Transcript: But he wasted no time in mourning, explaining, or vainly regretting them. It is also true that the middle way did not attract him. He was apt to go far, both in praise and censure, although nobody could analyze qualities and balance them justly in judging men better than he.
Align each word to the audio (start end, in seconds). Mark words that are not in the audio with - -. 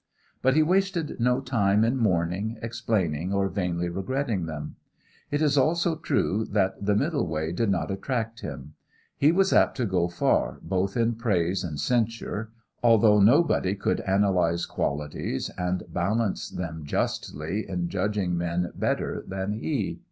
But 0.41 0.55
he 0.55 0.63
wasted 0.63 1.19
no 1.19 1.41
time 1.41 1.85
in 1.85 1.95
mourning, 1.95 2.57
explaining, 2.63 3.31
or 3.31 3.49
vainly 3.49 3.87
regretting 3.87 4.47
them. 4.47 4.75
It 5.29 5.43
is 5.43 5.59
also 5.59 5.95
true 5.95 6.43
that 6.49 6.83
the 6.83 6.95
middle 6.95 7.27
way 7.27 7.51
did 7.51 7.69
not 7.69 7.91
attract 7.91 8.39
him. 8.39 8.73
He 9.15 9.31
was 9.31 9.53
apt 9.53 9.77
to 9.77 9.85
go 9.85 10.07
far, 10.07 10.57
both 10.63 10.97
in 10.97 11.13
praise 11.13 11.63
and 11.63 11.79
censure, 11.79 12.49
although 12.81 13.19
nobody 13.19 13.75
could 13.75 13.99
analyze 14.01 14.65
qualities 14.65 15.51
and 15.55 15.83
balance 15.87 16.49
them 16.49 16.83
justly 16.83 17.69
in 17.69 17.87
judging 17.87 18.35
men 18.35 18.71
better 18.75 19.23
than 19.27 19.51
he. 19.53 19.99